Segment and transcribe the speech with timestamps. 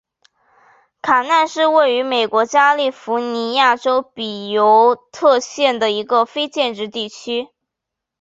[1.03, 7.49] 卡纳是位于美国加利福尼亚州比尤特县的一个非建制地区。